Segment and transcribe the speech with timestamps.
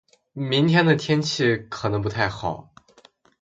[0.33, 2.73] 明天的天气可能不太好。